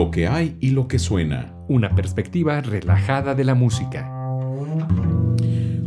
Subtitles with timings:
[0.00, 1.52] Lo que hay y lo que suena.
[1.68, 4.10] Una perspectiva relajada de la música.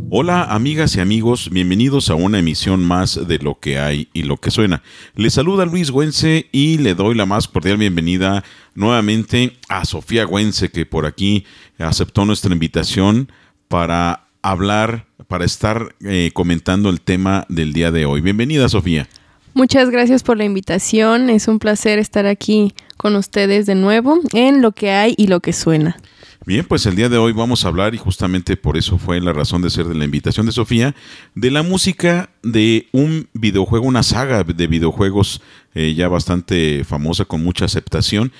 [0.08, 4.36] Hola amigas y amigos, bienvenidos a una emisión más de Lo que hay y lo
[4.36, 4.84] que suena.
[5.16, 8.44] Les saluda Luis Güense y le doy la más cordial bienvenida
[8.76, 11.44] nuevamente a Sofía Güense que por aquí
[11.78, 13.32] aceptó nuestra invitación
[13.66, 18.20] para hablar, para estar eh, comentando el tema del día de hoy.
[18.20, 19.08] Bienvenida Sofía.
[19.54, 21.30] Muchas gracias por la invitación.
[21.30, 25.38] Es un placer estar aquí con ustedes de nuevo en lo que hay y lo
[25.38, 25.96] que suena.
[26.44, 29.32] Bien, pues el día de hoy vamos a hablar, y justamente por eso fue la
[29.32, 30.94] razón de ser de la invitación de Sofía,
[31.34, 35.40] de la música de un videojuego, una saga de videojuegos
[35.74, 38.30] eh, ya bastante famosa, con mucha aceptación,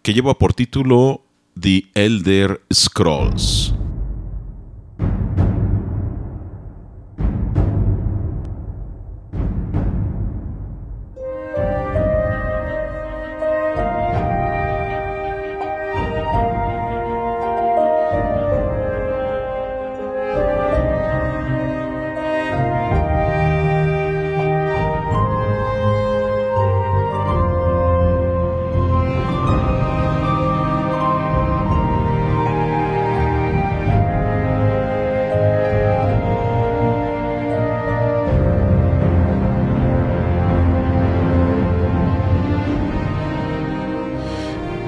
[0.00, 1.26] que lleva por título
[1.60, 3.74] The Elder Scrolls.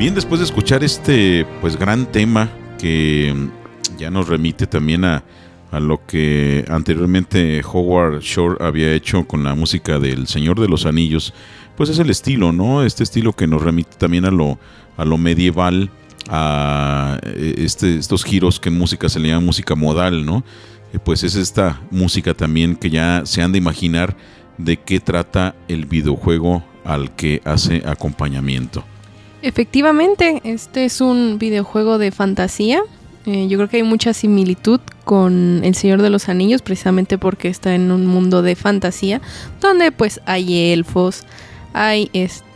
[0.05, 5.25] Bien, después de escuchar este pues gran tema que mm, ya nos remite también a,
[5.73, 11.33] lo que anteriormente Howard Shore había hecho con la música del Señor de los Anillos,
[11.75, 12.85] pues es el estilo, ¿no?
[12.85, 14.59] Este estilo que nos remite también a lo,
[14.99, 15.89] a lo medieval,
[16.29, 20.45] a eh, este, estos giros que en música se le llama música modal, ¿no?
[20.93, 24.15] Eh, pues es esta música también que ya se han de imaginar
[24.59, 28.85] de qué trata el videojuego al que hace acompañamiento.
[29.45, 32.81] Efectivamente, este es un videojuego de fantasía.
[33.27, 37.49] Eh, yo creo que hay mucha similitud con El Señor de los Anillos, precisamente porque
[37.49, 39.21] está en un mundo de fantasía,
[39.61, 41.25] donde pues hay elfos,
[41.75, 42.11] hay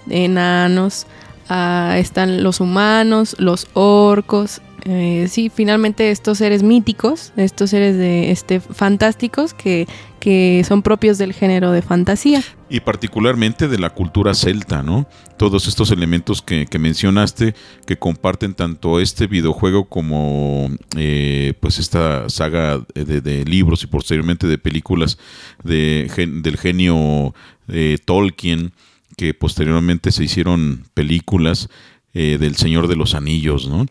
[0.09, 1.07] enanos,
[1.51, 8.31] ah, están los humanos, los orcos, eh, sí, finalmente estos seres míticos, estos seres de
[8.31, 9.87] este fantásticos que,
[10.29, 12.45] que son propios del género de fantasía.
[12.69, 15.09] Y particularmente de la cultura celta, ¿no?
[15.39, 17.55] Todos estos elementos que, mencionaste
[17.87, 20.69] que comparten tanto este videojuego como
[20.99, 25.17] eh, pues esta saga de, libros y posteriormente de películas
[25.65, 26.13] de,
[26.43, 27.35] del genio
[27.69, 28.75] eh, Tolkien,
[29.17, 31.71] que posteriormente se hicieron películas
[32.13, 33.87] eh, del Señor de los Anillos, ¿no?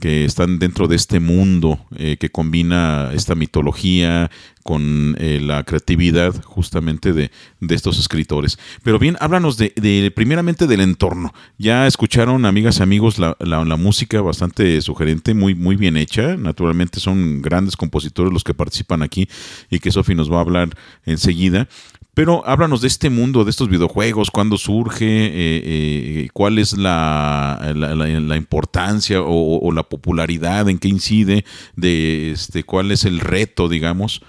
[0.00, 4.30] Que están dentro de este mundo eh, que combina esta mitología
[4.62, 7.30] con eh, la creatividad justamente de,
[7.68, 8.58] estos escritores.
[8.82, 11.32] Pero bien, háblanos de, primeramente del entorno.
[11.56, 16.36] Ya escucharon, amigas y amigos, la, la, música bastante sugerente, muy, muy bien hecha.
[16.36, 19.28] Naturalmente son grandes compositores los que participan aquí
[19.70, 21.68] y que Sofi nos va a hablar enseguida.
[22.16, 27.60] Pero háblanos de este mundo, de estos videojuegos, cuándo surge, eh, eh, cuál es la,
[28.34, 31.44] importancia o, la popularidad, en qué incide,
[31.76, 34.22] de este, cuál es el reto, digamos.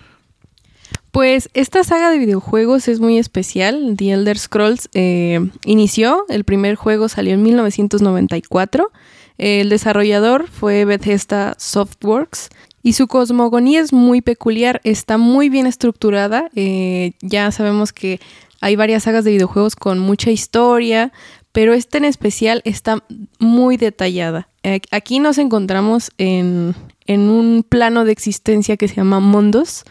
[1.12, 3.96] Pues esta saga de videojuegos es muy especial.
[3.96, 8.92] The Elder Scrolls eh, inició, el primer juego salió en 1994.
[9.38, 12.50] El desarrollador fue Bethesda Softworks
[12.84, 16.50] y su cosmogonía es muy peculiar, está muy bien estructurada.
[16.56, 18.20] Eh, ya sabemos que
[18.62, 21.12] hay varias sagas de videojuegos con mucha historia,
[21.52, 23.04] pero esta en especial está
[23.40, 24.50] muy detallada.
[24.92, 26.76] Aquí nos encontramos en,
[27.08, 29.84] un plano de existencia que se llama Mundos,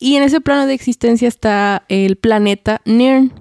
[0.00, 3.32] y en ese plano de existencia está el planeta Nirn.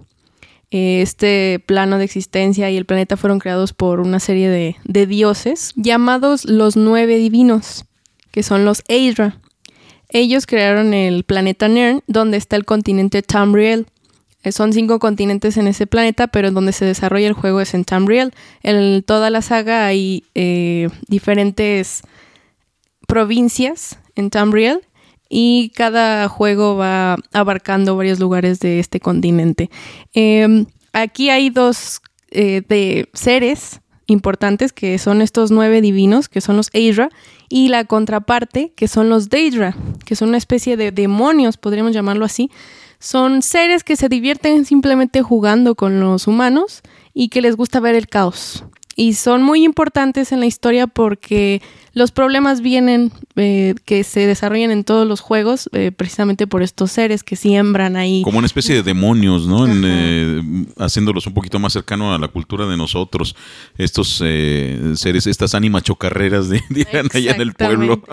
[0.69, 6.43] Este plano de existencia y el planeta fueron creados por una serie de dioses llamados
[6.45, 7.86] los nueve divinos
[8.37, 9.41] que son los Aedra.
[10.09, 13.87] Ellos crearon el planeta Nern, donde está el continente Tamriel.
[14.43, 17.83] Eh, son cinco continentes en ese planeta, pero donde se desarrolla el juego es en
[17.83, 18.35] Tamriel.
[18.61, 22.03] En toda la saga hay eh, diferentes
[23.07, 24.81] provincias en Tamriel
[25.29, 29.71] y cada juego va abarcando varios lugares de este continente.
[30.13, 36.57] Em, aquí hay dos eh, de seres importantes que son estos nueve divinos, que son
[36.57, 37.09] los Aedra,
[37.49, 39.75] y la contraparte, que son los Daedra,
[40.05, 42.49] que son una especie de demonios, podríamos llamarlo así.
[42.99, 46.81] Son seres que se divierten simplemente jugando con los humanos
[47.13, 48.63] y que les gusta ver el caos.
[48.99, 51.61] Y son muy importantes en la historia porque
[51.93, 56.91] los problemas vienen eh, que se desarrollan en todos los juegos eh, precisamente por estos
[56.91, 58.23] seres que siembran ahí.
[58.23, 59.67] Como una especie de demonios, ¿no?
[59.67, 60.41] Eh,
[60.79, 63.35] haciéndolos un poquito más cercano a la cultura de nosotros.
[63.77, 66.61] Estos seres, estas ánimas chocarreras de,
[67.13, 68.03] allá en el pueblo.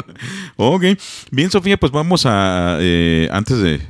[0.56, 0.84] ok.
[1.30, 2.74] Bien, Sofía, pues vamos a,
[3.30, 3.80] antes de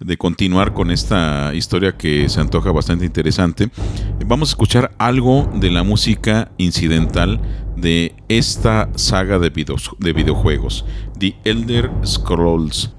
[0.00, 3.68] de continuar con esta historia que se antoja bastante interesante,
[4.26, 7.40] vamos a escuchar algo de la música incidental
[7.76, 10.84] de esta saga de, de videojuegos,
[11.18, 12.94] The Elder Scrolls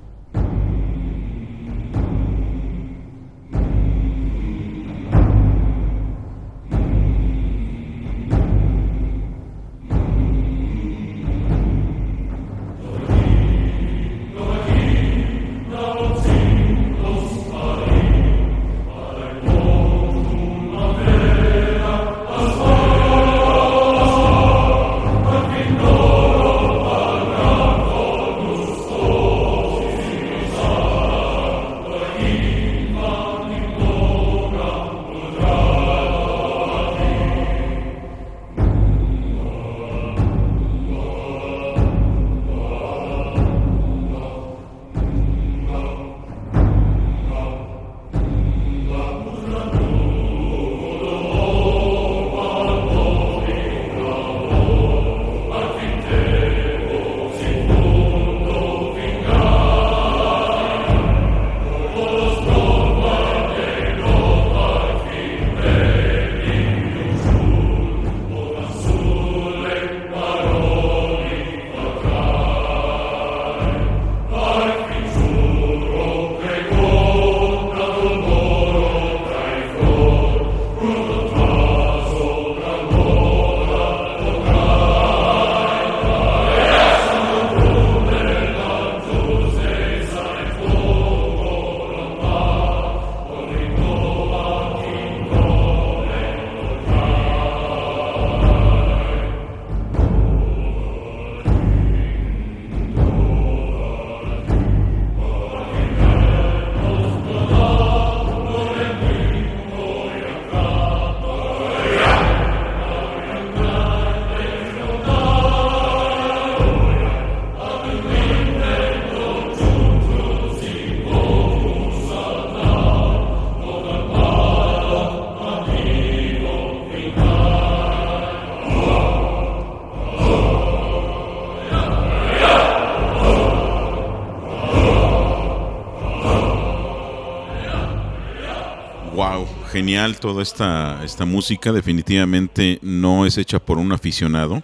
[139.72, 144.62] genial toda esta, esta música, definitivamente no es hecha por un aficionado.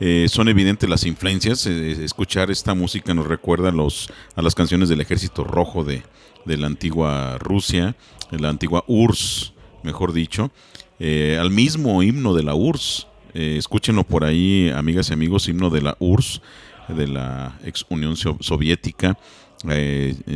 [0.00, 1.66] Eh, son evidentes las influencias.
[1.66, 6.02] Eh, escuchar esta música nos recuerda a, los, a las canciones del Ejército Rojo de,
[6.46, 7.96] la antigua Rusia,
[8.30, 10.50] la antigua URSS, mejor dicho,
[10.98, 13.06] eh, al mismo himno de la URSS.
[13.34, 16.40] escúchenlo por ahí, amigas y amigos, himno de la URSS,
[16.88, 19.18] de la ex Unión Soviética.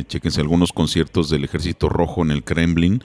[0.07, 3.03] chequense algunos conciertos del Ejército Rojo en el Kremlin.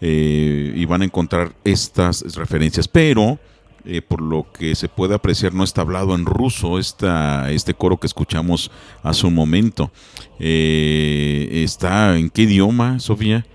[0.00, 2.88] Eh, y van a encontrar estas referencias.
[2.88, 3.38] Pero,
[3.84, 7.98] eh, por lo que se puede apreciar, no está hablado en ruso esta, este coro
[7.98, 8.70] que escuchamos
[9.02, 9.90] hace un momento.
[10.38, 13.46] Eh, ¿Está en qué idioma, Sofía?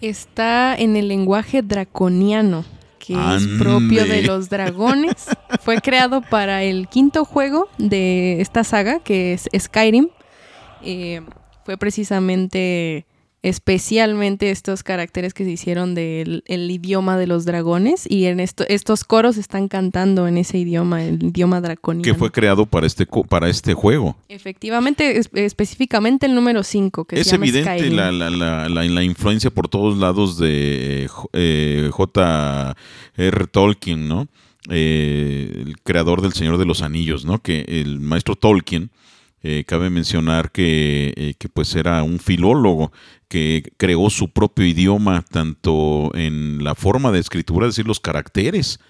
[0.00, 2.64] Está en el lenguaje draconiano
[2.98, 5.26] que es propio de los dragones.
[5.62, 10.08] Fue creado para el quinto juego de esta saga, que es Skyrim.
[11.64, 13.06] fue precisamente
[13.46, 19.04] especialmente estos caracteres que se hicieron del idioma de los dragones y en esto, estos
[19.04, 22.02] coros están cantando en ese idioma, el idioma draconiano.
[22.02, 24.16] Que fue creado para este, para este juego.
[24.28, 29.48] Efectivamente, específicamente el número 5, que es se llama evidente la, la, la, la, influencia
[29.50, 33.46] por todos lados de eh, J.R.
[33.46, 34.26] Tolkien, ¿no?
[34.70, 37.40] Eh, el creador del Señor de los Anillos, ¿no?
[37.40, 38.90] Que el maestro Tolkien
[39.48, 42.90] eh, cabe mencionar que, eh, que, pues era un filólogo
[43.28, 48.80] que creó su propio idioma tanto en la forma de escritura, es decir, los caracteres,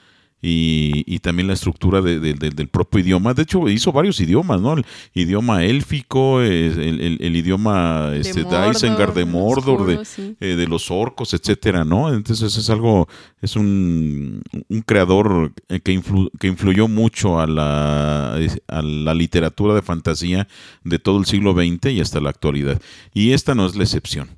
[0.43, 3.35] y, también la estructura del propio idioma.
[3.35, 4.75] De hecho, hizo varios idiomas, ¿no?
[4.75, 10.02] El idioma élfico, el, idioma de, este, Isengard de Mordor, de,
[10.40, 12.12] eh, de, los orcos, etcétera, ¿no?
[12.12, 13.09] Entonces es algo,
[13.40, 15.52] es un, un creador
[15.83, 16.02] que,
[16.38, 18.38] que influyó mucho a la,
[18.69, 20.47] a la literatura de fantasía
[20.85, 22.81] de todo el siglo XX y hasta la actualidad.
[23.12, 24.28] Y esta no es la excepción.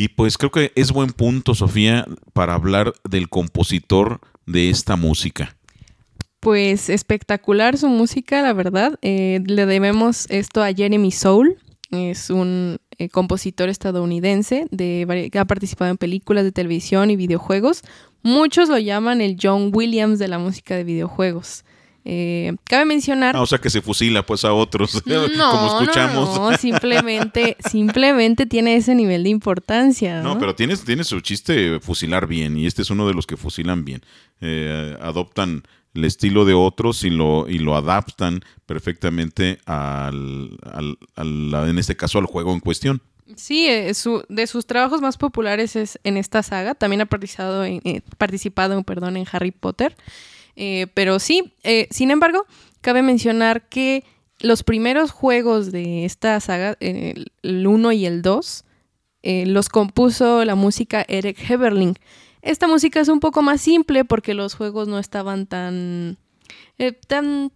[0.00, 5.56] Y pues creo que es buen punto, Sofía, para hablar del compositor de esta música?
[6.40, 8.98] Pues espectacular su música, la verdad.
[9.02, 11.56] Eh, le debemos esto a Jeremy Soule.
[11.90, 17.82] Es un eh, compositor estadounidense de, que ha participado en películas de televisión y videojuegos.
[18.22, 21.64] Muchos lo llaman el John Williams de la música de videojuegos.
[22.04, 23.36] Eh, cabe mencionar.
[23.36, 26.38] Ah, o sea que se fusila pues a otros, como escuchamos.
[26.38, 30.22] No, simplemente, simplemente tiene ese nivel de importancia.
[30.22, 33.36] No, pero tiene, tiene su chiste fusilar bien, y este es uno de los que
[33.36, 34.02] fusilan bien.
[34.40, 35.62] Eh, adoptan
[35.94, 40.56] el estilo de otros y lo, y lo adaptan perfectamente al,
[41.16, 43.02] en este caso al juego en cuestión.
[43.36, 43.92] Sí, eh,
[44.28, 46.74] de sus trabajos más populares es en esta saga.
[46.74, 47.80] También ha participado en,
[48.18, 49.96] participado, perdón, en Harry Potter.
[50.62, 52.44] Eh, pero sí, eh, sin embargo,
[52.82, 54.04] cabe mencionar que
[54.40, 58.66] los primeros juegos de esta saga, el 1 y el 2,
[59.22, 61.94] eh, los compuso la música Eric Heberling.
[62.42, 66.18] Esta música es un poco más simple porque los juegos no estaban tan,
[67.06, 67.52] tan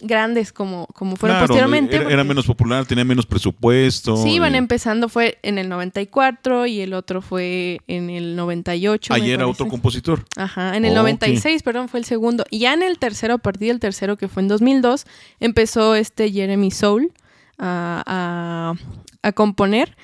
[0.00, 1.96] grandes como, como fueron posteriormente.
[1.96, 4.16] Era, menos popular, tenía menos presupuesto.
[4.16, 9.14] Sí, iban empezando, fue en el 94 y el otro fue en el 98.
[9.14, 10.24] Ahí era otro compositor.
[10.36, 12.44] Ajá, en el 96, perdón, fue el segundo.
[12.50, 15.06] Y ya en el tercero, a partir del tercero, que fue en 2002,
[15.40, 17.12] empezó este Jeremy Soul
[17.58, 18.74] a, a,
[19.22, 19.96] a componer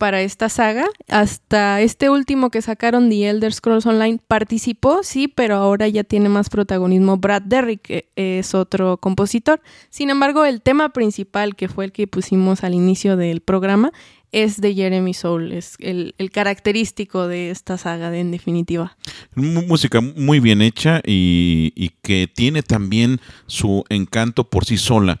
[0.00, 0.86] para esta saga.
[1.08, 6.30] Hasta este último que sacaron, The Elder Scrolls Online, participó, sí, pero ahora ya tiene
[6.30, 9.60] más protagonismo Brad Derrick, que es otro compositor.
[9.90, 13.92] Sin embargo, el tema principal, que fue el que pusimos al inicio del programa,
[14.32, 18.96] es de Jeremy Soul, es el, característico de esta saga, en definitiva.
[19.34, 25.20] Música muy bien hecha y, y que tiene también su encanto por sí sola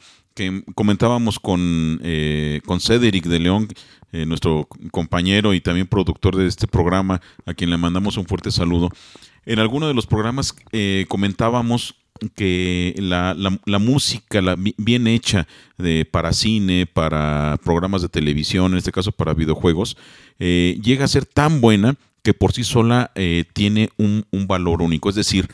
[0.74, 3.68] comentábamos con, eh, con Cedric de León,
[4.12, 8.50] eh, nuestro compañero y también productor de este programa, a quien le mandamos un fuerte
[8.50, 8.90] saludo.
[9.46, 11.96] En alguno de los programas eh, comentábamos
[12.34, 14.42] que la, la, música
[14.76, 15.46] bien hecha
[15.78, 19.96] de, para cine, para programas de televisión, en este caso para videojuegos,
[20.38, 23.10] llega a ser tan buena que por sí sola
[23.54, 25.08] tiene un, un valor único.
[25.08, 25.48] Es decir,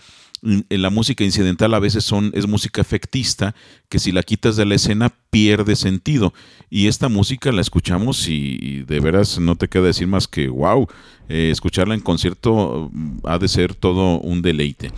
[0.69, 3.55] la música incidental a veces son, es música efectista
[3.89, 6.33] que si la quitas de la escena pierde sentido.
[6.71, 10.87] Y esta música la escuchamos y, de veras no te queda decir más que wow,
[11.29, 14.93] eh, escucharla en concierto mm, ha de ser todo un deleite.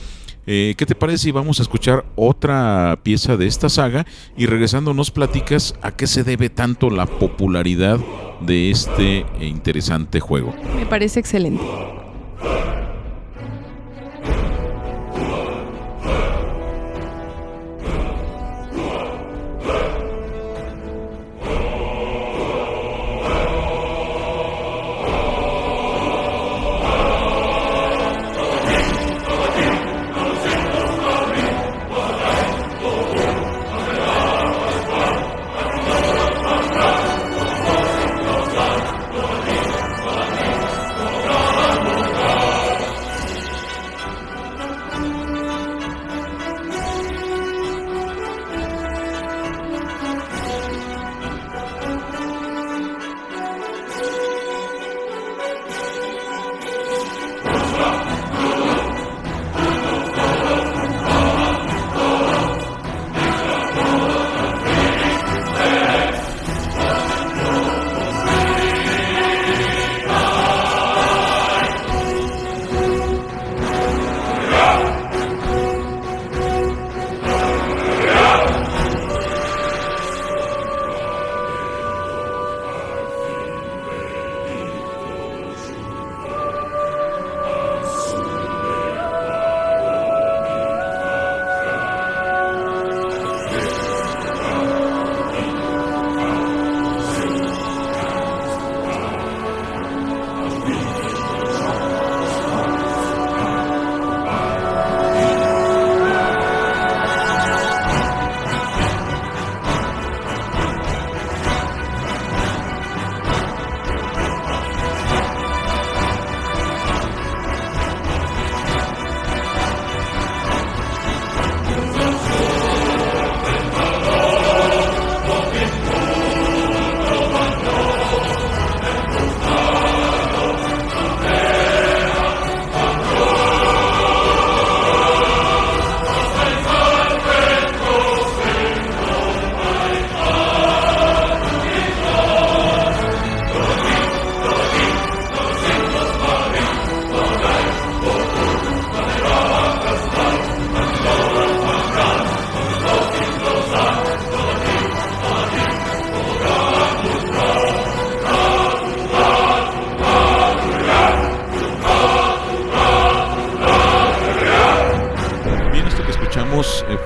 [0.51, 4.95] Eh, ¿Qué te parece si vamos a escuchar otra pieza de esta saga y regresando
[4.95, 8.01] nos platicas a qué se debe tanto la popularidad
[8.41, 10.55] de este interesante juego?
[10.75, 11.63] Me parece excelente.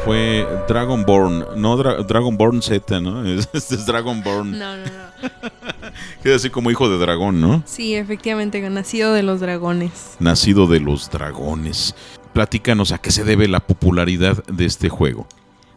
[0.04, 3.24] Fue Dragonborn, no Dragonborn Z, ¿no?
[3.52, 4.58] Este es Dragonborn.
[4.58, 5.62] No, no, no.
[6.22, 7.62] Queda así como hijo de dragón, ¿no?
[7.66, 10.16] Sí, efectivamente, nacido de los dragones.
[10.20, 11.94] Nacido de los dragones.
[12.32, 15.26] Platícanos a qué se debe la popularidad de este juego.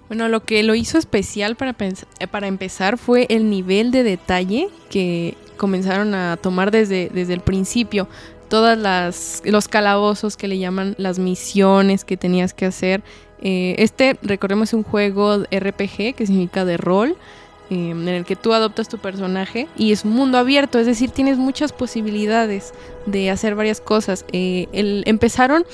[0.08, 4.70] Bueno, lo que lo hizo especial para, eh, para empezar fue el nivel de detalle
[4.90, 8.08] que comenzaron a tomar desde, desde el principio.
[8.48, 13.04] Todas las los calabozos que le llaman las misiones que tenías que hacer.
[13.42, 17.16] Eh, este, recordemos, es un juego RPG que significa de rol.
[17.72, 21.10] Em, en el que tú adoptas tu personaje y es un mundo abierto, es decir,
[21.10, 22.76] tienes muchas posibilidades
[23.08, 24.24] de hacer varias cosas.
[24.32, 24.68] Eh,
[25.08, 25.66] empezaron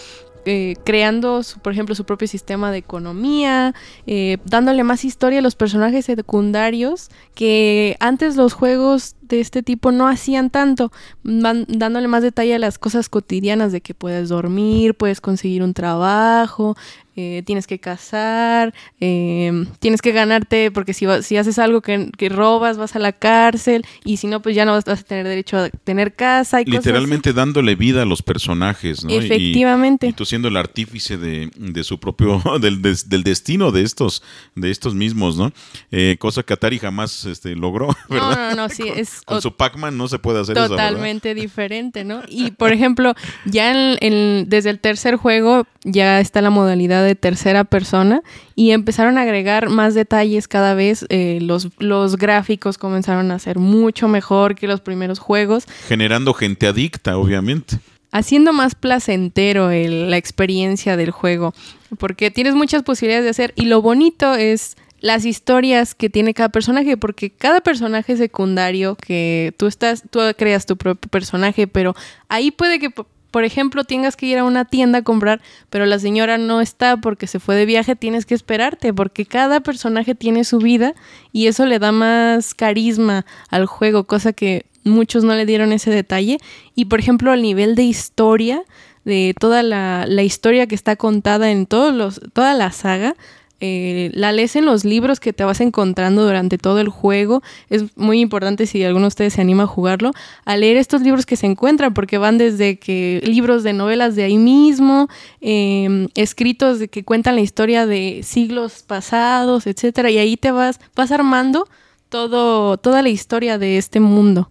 [0.45, 3.75] eh, creando, por ejemplo, su propio sistema de economía,
[4.07, 9.91] eh, dándole más historia a los personajes secundarios que antes los juegos de este tipo
[9.91, 10.91] no hacían tanto,
[11.23, 16.75] dándole más detalle a las cosas cotidianas de que puedes dormir, puedes conseguir un trabajo,
[17.17, 22.77] eh, tienes que cazar, em, tienes que ganarte, porque si, si haces algo que, robas
[22.77, 25.69] vas a la cárcel y si no, pues ya no vas, a tener derecho a
[25.69, 26.61] tener casa.
[26.61, 29.11] Y Literalmente dándole vida a los personajes, ¿no?
[29.11, 30.07] Efectivamente.
[30.07, 34.23] Y, tú siendo el artífice de, su propio, del, del, destino de estos,
[34.55, 35.51] de estos mismos, ¿no?
[35.91, 38.35] Eh, cosa que Atari jamás este, logró, ¿verdad?
[38.35, 39.21] No, no, no, sí, es...
[39.23, 42.21] Con su Pac-Man no se puede hacer Totalmente diferente, ¿no?
[42.29, 43.15] Y, por ejemplo,
[43.45, 48.21] ya desde el tercer juego ya está la modalidad de tercera persona
[48.55, 51.05] y empezaron a agregar más detalles cada vez.
[51.09, 55.65] Eh, los, los gráficos comenzaron a ser mucho mejor que los primeros juegos.
[55.87, 57.77] Generando gente adicta, obviamente
[58.13, 61.53] haciendo más placentero la experiencia del juego,
[61.97, 66.49] porque tienes muchas posibilidades de hacer y lo bonito es las historias que tiene cada
[66.49, 71.95] personaje, porque cada personaje secundario que tú estás, tú creas tu propio personaje, pero
[72.29, 72.91] ahí puede que
[73.31, 76.97] por ejemplo, tengas que ir a una tienda a comprar, pero la señora no está
[76.97, 80.93] porque se fue de viaje, tienes que esperarte, porque cada personaje tiene su vida
[81.31, 85.89] y eso le da más carisma al juego, cosa que muchos no le dieron ese
[85.91, 86.39] detalle.
[86.75, 88.63] Y por ejemplo, al nivel de historia,
[89.05, 93.15] de toda la, la historia que está contada en todos los, toda la saga,
[93.61, 97.41] eh, la lees en los libros que te vas encontrando durante todo el juego.
[97.69, 100.11] Es muy importante si alguno de ustedes se anima a jugarlo,
[100.45, 104.23] a leer estos libros que se encuentran, porque van desde que libros de novelas de
[104.23, 105.07] ahí mismo,
[105.39, 110.79] em, escritos de que cuentan la historia de siglos pasados, etcétera, y ahí te vas,
[110.95, 111.67] vas armando
[112.09, 114.50] todo, toda la historia de este mundo.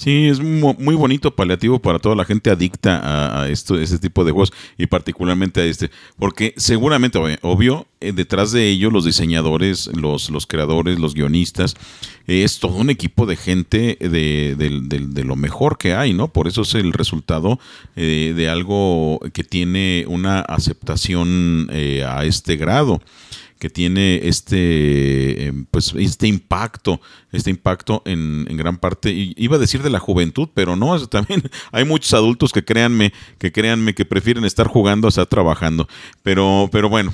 [0.00, 4.32] Sí, es muy bonito paliativo para toda la gente adicta a, esto, ese tipo de
[4.32, 10.30] juegos y particularmente a este, porque seguramente, obvio, eh, detrás de ello los diseñadores, los,
[10.30, 11.74] los creadores, los guionistas,
[12.26, 16.28] es todo un equipo de gente de, lo mejor que hay, ¿no?
[16.28, 17.60] Por eso es el resultado
[17.94, 23.02] eh, de algo que tiene una aceptación eh, a este grado
[23.60, 29.58] que tiene este, em, pues, este impacto, este impacto en, en, gran parte, iba a
[29.58, 31.42] decir de la juventud, pero no, también
[31.72, 35.86] hay muchos adultos que créanme, que créanme que prefieren estar jugando a estar trabajando.
[36.22, 37.12] Pero, pero bueno,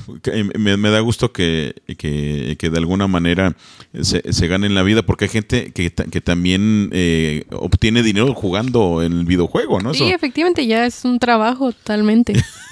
[0.56, 3.56] me, da gusto que, que, de alguna manera
[4.00, 9.02] se, se ganen la vida, porque hay gente que, que también eh, obtiene dinero jugando
[9.02, 9.94] en el videojuego, ¿no?
[9.94, 12.35] Sí, efectivamente, ya es un trabajo totalmente.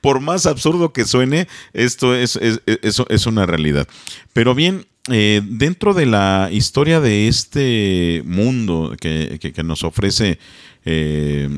[0.00, 3.88] Por más absurdo que suene, esto es, es, una realidad.
[4.32, 10.38] Pero bien, eh, dentro de la historia de este mundo que, nos ofrece
[10.84, 11.48] eh,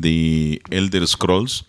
[0.00, 1.66] The Elder Scrolls,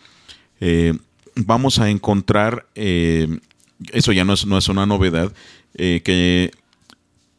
[0.61, 0.93] eh,
[1.35, 5.33] vamos a encontrar, eso ya no es, no es una novedad,
[5.75, 6.51] que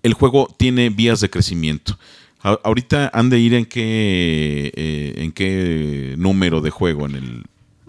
[0.03, 1.99] el juego tiene vías de crecimiento.
[2.43, 4.73] ahorita han de ir en qué,
[5.17, 7.45] en qué número de juego en el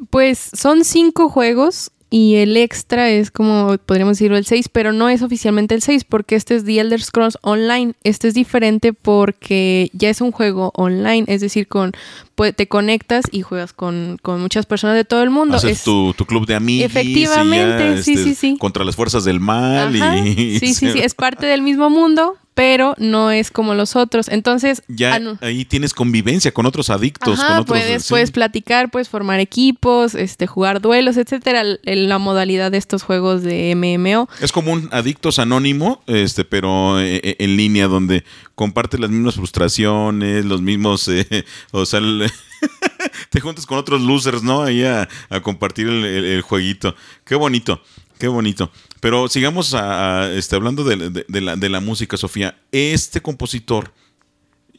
[0.10, 5.08] pues son cinco juegos y el extra es como podríamos decirlo el 6, pero no
[5.08, 7.94] es oficialmente el 6 porque este es The Elder Scrolls Online.
[8.04, 11.94] Este es diferente porque ya es un juego online, es decir, con
[12.36, 15.56] pues, te conectas y juegas con, muchas personas de todo el mundo.
[15.56, 16.92] Haces tu, club de amigos.
[16.92, 18.58] Efectivamente, sí, sí, sí, sí.
[18.60, 19.96] Contra las fuerzas del mal.
[19.96, 24.28] y, sí, sí, sí, es parte del mismo mundo, pero no es como los otros.
[24.28, 27.40] Entonces, ya ah, ahí tienes convivencia con otros adictos.
[27.66, 31.64] puedes, puedes platicar, puedes formar equipos, este, jugar duelos, etcétera.
[31.84, 34.30] La modalidad de estos juegos de MMO.
[34.42, 38.24] Es como un adictos anónimo, este, pero eh, eh, en, línea, donde
[38.56, 42.02] comparte las mismas frustraciones, los mismos, eh, o sea,
[43.30, 44.62] te juntas con otros losers, ¿no?
[44.62, 45.08] Ahí a,
[45.42, 46.96] compartir el jueguito.
[47.24, 47.82] Qué bonito.
[48.21, 48.69] Qué bonito.
[48.99, 52.55] Pero sigamos a, este, hablando de, la, música, Sofía.
[52.71, 53.95] Este compositor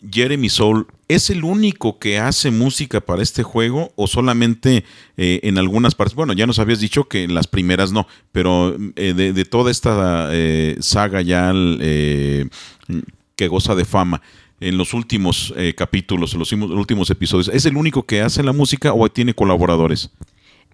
[0.09, 4.85] Jeremy Soul es el único que hace música para este juego o solamente
[5.17, 6.15] eh, en algunas partes.
[6.15, 10.29] Bueno, ya nos habías dicho que en las primeras no, pero eh, de, toda esta
[10.31, 14.23] eh, saga ya que goza de fama.
[14.61, 18.93] En los últimos capítulos, en los últimos episodios, ¿es el único que hace la música
[18.93, 20.13] o tiene colaboradores?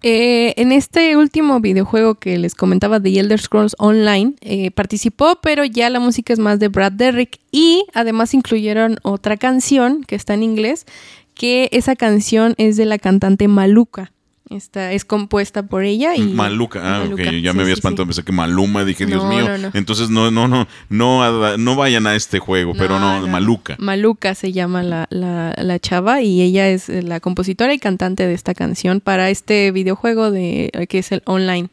[0.01, 5.65] Eh, en este último videojuego que les comentaba de Elder Scrolls Online, eh, participó, pero
[5.65, 10.33] ya la música es más de Brad Derrick y además incluyeron otra canción que está
[10.33, 10.85] en inglés,
[11.33, 14.11] que esa canción es de la cantante Maluca.
[14.49, 18.31] Esta es compuesta por ella y Maluca, ah, ok, ya me había espantado, pensé que
[18.31, 22.99] Maluma, dije, Dios mío, entonces no, no, no, no, no vayan a este juego, pero
[22.99, 23.75] no, Maluca.
[23.77, 28.33] Maluca se llama la, la, la, chava y ella es la compositora y cantante de
[28.33, 31.69] esta canción para este videojuego de que es el online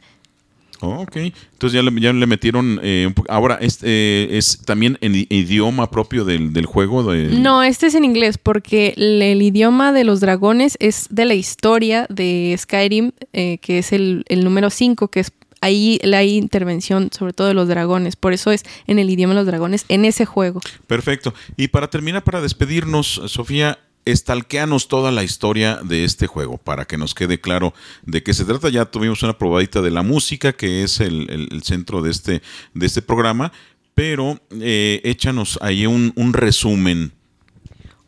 [0.80, 5.14] Oh, ok, entonces ya le, ya le metieron eh, un Ahora, este ¿es también en
[5.14, 7.02] idioma propio del, juego?
[7.14, 12.06] No, este es en inglés porque el, idioma de los dragones es de la historia
[12.08, 17.48] de Skyrim, eh, que es el, número 5, que es ahí la intervención sobre todo
[17.48, 18.16] de los dragones.
[18.16, 20.60] Por eso es en el idioma de los dragones, en ese juego.
[20.86, 21.34] Perfecto.
[21.56, 26.96] Y para terminar, para despedirnos, Sofía, estalqueanos toda la historia de este juego para que
[26.96, 28.70] nos quede claro de qué se trata.
[28.70, 32.42] Ya tuvimos una probadita de la música, que es el, centro de este,
[32.72, 33.52] de este programa,
[33.94, 37.12] pero eh, échanos ahí un, un resumen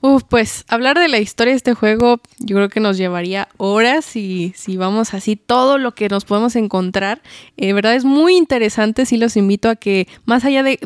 [0.01, 4.15] Uf, pues hablar de la historia de este juego yo creo que nos llevaría horas
[4.15, 7.21] y si vamos así todo lo que nos podemos encontrar.
[7.57, 10.79] Eh, verdad es muy interesante, sí los invito a que más allá de,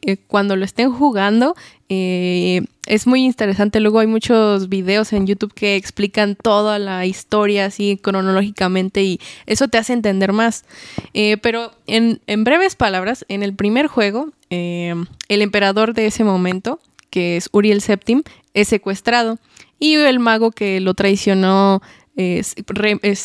[0.00, 1.54] eh, cuando lo estén jugando,
[1.90, 3.80] eh, es muy interesante.
[3.80, 9.68] Luego hay muchos videos en YouTube que explican toda la historia así cronológicamente y eso
[9.68, 10.64] te hace entender más.
[11.42, 16.80] pero en, en, breves palabras, en el primer juego, el emperador de ese momento
[17.14, 19.38] que es Uriel Septim, es secuestrado
[19.78, 21.82] y el mago que lo traicionó
[22.16, 22.54] es,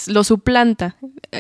[0.07, 0.97] lo suplanta,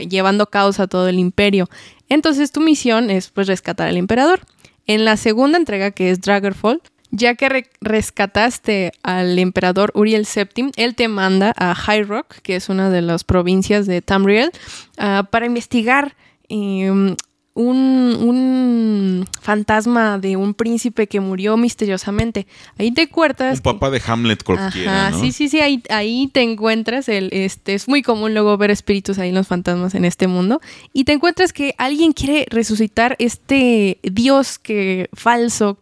[0.07, 1.67] llevando caos a todo el imperio.
[2.07, 4.41] Entonces tu misión es pues rescatar al emperador.
[4.85, 10.95] En la segunda entrega, que es Dragonfall, ya que rescataste al emperador Uriel Septim, él
[10.95, 14.51] te manda a High Rock, que es una de las provincias de Tamriel,
[14.97, 16.15] ah, para investigar
[16.49, 17.15] em,
[17.59, 22.47] un, fantasma de un príncipe que murió misteriosamente.
[22.77, 23.57] Ahí te encuentras.
[23.57, 25.11] Un papá de Hamlet cualquiera.
[25.13, 27.09] Sí, sí, sí, ahí, ahí te encuentras.
[27.09, 30.61] El, este, es muy común luego ver espíritus ahí en los fantasmas en este mundo.
[30.93, 35.77] Y te encuentras que alguien quiere resucitar este dios que falso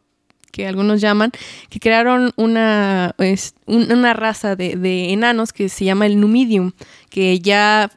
[0.51, 1.31] que algunos llaman,
[1.69, 3.15] que crearon una,
[3.67, 6.71] una raza de, de, enanos que se llama el Numidium,
[7.11, 7.91] que ya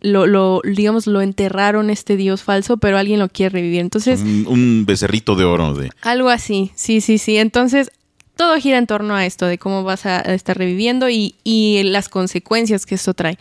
[0.00, 3.80] lo, lo, digamos, lo enterraron este dios falso, pero alguien lo quiere revivir.
[3.80, 4.20] Entonces.
[4.20, 5.90] Un, becerrito de oro de.
[6.02, 7.36] Algo así, sí, sí, sí.
[7.36, 7.90] Entonces,
[8.36, 12.08] todo gira en torno a esto, de cómo vas a estar reviviendo y, y las
[12.08, 13.38] consecuencias que esto trae.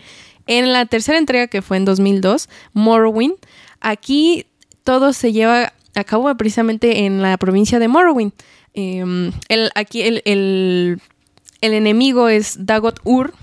[0.48, 3.36] En la tercera entrega, que fue en 2002, Morrowind,
[3.82, 4.45] aquí
[4.84, 8.34] todo se lleva a cabo precisamente en la provincia de Morrowind.
[8.74, 11.00] Em, el, aquí el, el,
[11.62, 13.34] el enemigo es Dagot Ur,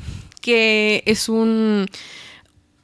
[0.40, 1.86] que es un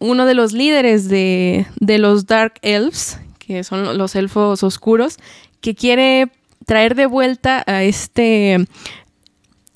[0.03, 5.19] uno de los líderes de, los Dark Elves, que son los elfos oscuros,
[5.61, 6.31] que quiere
[6.67, 8.67] traer de vuelta a este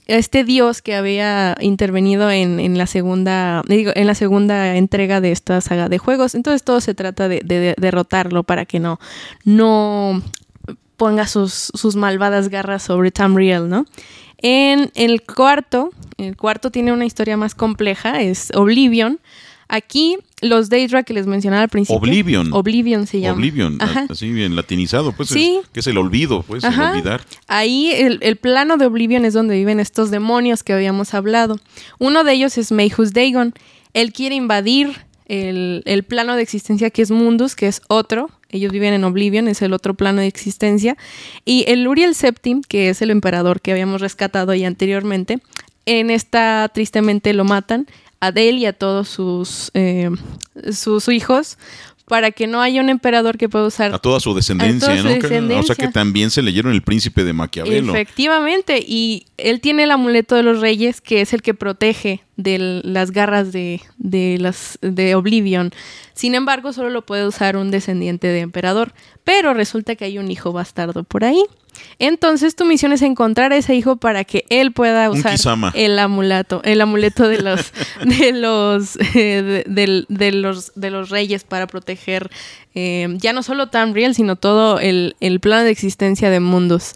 [0.07, 5.89] este dios que había intervenido en, la segunda en la segunda entrega de esta saga
[5.89, 6.37] de juegos.
[6.37, 9.01] Entonces todo se trata de, derrotarlo para que no
[9.45, 10.23] no
[10.97, 13.85] ponga sus, sus malvadas garras sobre Tamriel no
[14.39, 19.21] en el cuarto el cuarto tiene una historia más compleja es Oblivion
[19.69, 21.99] Aquí, los Daedra que les mencionaba al principio.
[21.99, 22.53] Oblivion.
[22.53, 23.37] Oblivion se llama.
[23.37, 25.31] Oblivion, así bien latinizado, pues.
[25.31, 25.61] Sí.
[25.73, 27.23] que es el olvido, pues, el olvidar.
[27.49, 31.59] Ahí, el, plano de Oblivion es donde viven estos demonios que habíamos hablado.
[31.99, 33.55] Uno de ellos es Mayhus Dagon.
[33.93, 34.95] Él quiere invadir
[35.27, 38.31] el, el, plano de existencia que es Mundus, que es otro.
[38.51, 40.97] Ellos viven en Oblivion, es el otro plano de existencia.
[41.45, 45.41] Y el Uriel Septim, que es el emperador que habíamos rescatado ahí anteriormente,
[45.87, 47.87] en esta tristemente lo matan
[48.27, 50.11] a él y a todos sus, eh,
[50.73, 51.59] sus hijos
[52.07, 55.59] para que no haya un emperador que pueda usar a toda su descendencia, ¿no?
[55.59, 57.93] O sea que también se leyeron el príncipe de Maquiavelo.
[57.93, 62.81] Efectivamente, y él tiene el amuleto de los reyes que es el que protege de
[62.85, 65.73] las garras de, de, las, de Oblivion.
[66.15, 68.93] Sin embargo, solo lo puede usar un descendiente de emperador.
[69.25, 71.43] Pero resulta que hay un hijo bastardo por ahí.
[71.99, 75.37] Entonces tu misión es encontrar a ese hijo para que él pueda usar
[75.75, 77.73] el amuleto, el amuleto de los
[78.05, 82.31] de los, eh, de, los de los reyes para proteger
[82.75, 86.95] eh, ya no solo Tamriel, sino todo el, el plano de existencia de mundos.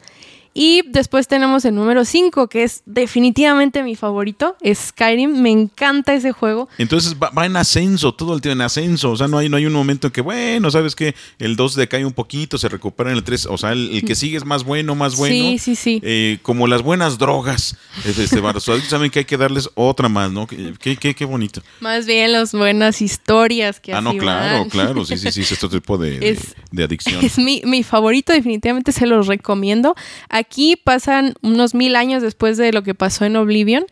[0.63, 5.41] Y después tenemos el número 5, que es definitivamente mi favorito, es Skyrim.
[5.41, 6.69] Me encanta ese juego.
[6.77, 9.11] Entonces va, va en ascenso, todo el tiempo en ascenso.
[9.13, 11.15] O sea, no hay, no hay un momento en que, bueno, ¿sabes qué?
[11.39, 13.47] El 2 decae un poquito, se recupera en el 3.
[13.47, 15.35] O sea, el, el que sigue es más bueno, más bueno.
[15.35, 16.01] Sí, sí, sí.
[16.05, 17.77] Eh, como las buenas drogas.
[18.05, 20.47] Este, saben que hay que darles otra más, ¿no?
[20.47, 21.63] Qué, qué, qué- bonito.
[21.81, 24.69] Más bien las buenas historias que Ah, no, claro, van.
[24.69, 25.07] claro.
[25.07, 27.25] Sí, sí, sí, es este tipo de, de- Es- de adicción.
[27.25, 29.95] Es mi, mi favorito, definitivamente se los recomiendo.
[30.29, 30.50] Aquí
[30.85, 33.87] pasan unos mil años después de lo que pasó en Oblivion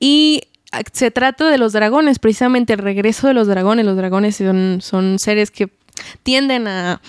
[0.00, 0.42] y
[0.92, 3.86] se trata de los dragones, precisamente el regreso de los dragones.
[3.86, 5.70] Los dragones son, seres que
[6.22, 7.00] tienden a,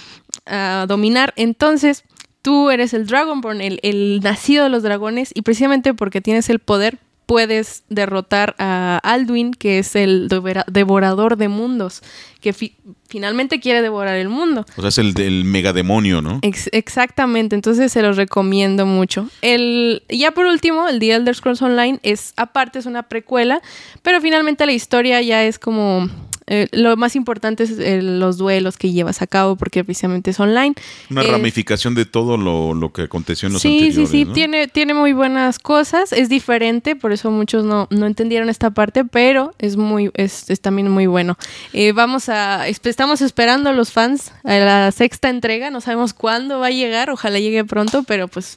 [0.88, 1.34] dominar.
[1.36, 2.04] Entonces,
[2.42, 6.98] tú eres el Dragonborn, el nacido de los dragones y precisamente porque tienes el poder
[7.30, 12.02] puedes derrotar a Alduin, que es el devora- devorador de mundos,
[12.42, 12.74] que fi-
[13.08, 14.66] finalmente quiere devorar el mundo.
[14.78, 16.40] O sea, es el del megademonio, ¿no?
[16.42, 19.30] Ex- exactamente, entonces se los recomiendo mucho.
[19.44, 23.62] El, ya por último, el The Elder Scrolls Online es aparte, es una precuela,
[24.02, 26.10] pero finalmente la historia ya es como...
[26.50, 30.40] eh, lo más importante es eh, los duelos que llevas a cabo porque precisamente es
[30.40, 30.74] online.
[31.10, 34.10] Una Eh, ramificación de todo lo, lo que aconteció en los sí, anteriores.
[34.10, 34.34] sí, sí, ¿no?
[34.34, 39.06] tiene, tiene muy buenas cosas, es diferente, por eso muchos no, no entendieron esta parte,
[39.06, 41.38] pero es muy, es, es también muy bueno.
[41.74, 46.60] Eh, vamos a, estamos esperando a los fans a la sexta entrega, no sabemos cuándo
[46.60, 48.56] va a llegar, ojalá llegue pronto, pero pues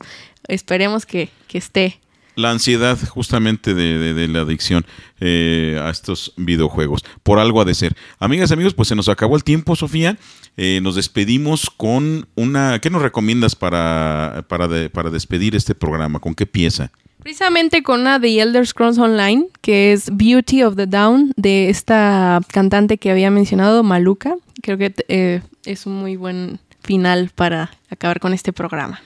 [0.49, 1.99] esperemos que, que esté.
[2.35, 4.87] La ansiedad justamente de, de- de la adicción
[5.21, 7.05] eh, a estos videojuegos.
[7.23, 7.95] Por algo ha de ser.
[8.19, 10.17] Amigas, amigos, pues se nos acabó el tiempo, Sofía.
[10.57, 12.79] Eh, nos despedimos con una...
[12.81, 16.21] ¿Qué nos recomiendas para, para, para despedir este programa?
[16.21, 16.91] ¿Con qué pieza?
[17.23, 22.41] Precisamente con una de Elder Scrolls Online, que es Beauty of the Down, de esta
[22.49, 24.35] cantante que había mencionado, Maluka.
[24.63, 29.01] Creo que eh, es un muy buen final para acabar con este programa.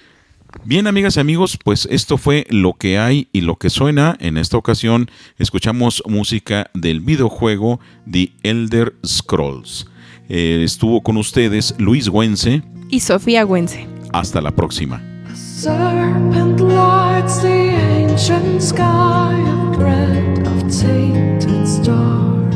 [0.64, 4.16] Bien, amigas y amigos, pues esto fue lo que hay y lo que suena.
[4.20, 9.86] En esta ocasión escuchamos música del videojuego The Elder Scrolls.
[10.28, 12.62] Eh, estuvo con ustedes Luis Güense.
[12.90, 13.86] Y Sofía Güense.
[14.12, 15.00] Hasta la próxima.
[15.34, 22.54] Serpent lights the ancient sky of red of tainted stars.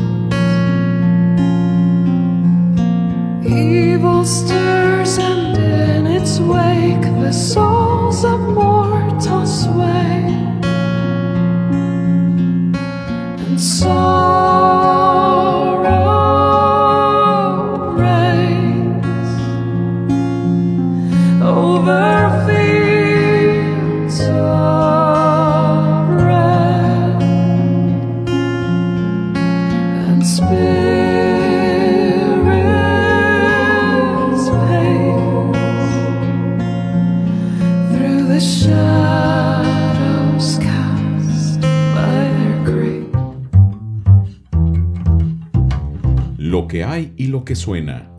[3.43, 7.31] Evil stirs, and in its wake the
[8.11, 8.70] sounds of more.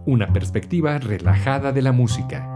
[0.04, 2.51] Una perspectiva relajada de la música.